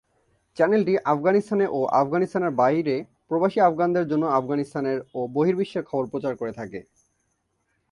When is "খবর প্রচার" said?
5.89-6.33